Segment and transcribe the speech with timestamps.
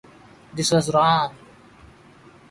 [0.55, 1.35] This was wrong.